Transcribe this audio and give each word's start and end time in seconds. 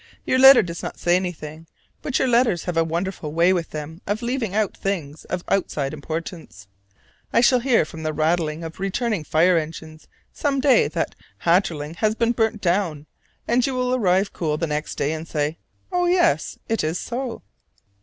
Your 0.25 0.39
letter 0.39 0.63
does 0.63 0.81
not 0.81 0.97
say 0.97 1.15
anything: 1.15 1.67
but 2.01 2.17
your 2.17 2.27
letters 2.27 2.63
have 2.63 2.75
a 2.75 2.83
wonderful 2.83 3.33
way 3.33 3.53
with 3.53 3.69
them 3.69 4.01
of 4.07 4.23
leaving 4.23 4.55
out 4.55 4.75
things 4.75 5.25
of 5.25 5.43
outside 5.47 5.93
importance. 5.93 6.67
I 7.31 7.39
shall 7.41 7.59
hear 7.59 7.85
from 7.85 8.01
the 8.01 8.11
rattle 8.11 8.49
of 8.63 8.79
returning 8.79 9.23
fire 9.23 9.59
engines 9.59 10.07
some 10.33 10.59
day 10.59 10.87
that 10.87 11.13
Hatterling 11.45 11.97
has 11.97 12.15
been 12.15 12.31
burned 12.31 12.61
down: 12.61 13.05
and 13.47 13.63
you 13.67 13.75
will 13.75 13.93
arrive 13.93 14.33
cool 14.33 14.57
the 14.57 14.65
next 14.65 14.95
day 14.95 15.11
and 15.13 15.27
say, 15.27 15.59
"Oh 15.91 16.07
yes, 16.07 16.57
it 16.67 16.83
is 16.83 16.97
so!" 16.97 17.43